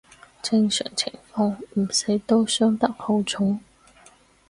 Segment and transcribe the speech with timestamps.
[0.41, 3.59] 正常情況唔死都傷得好重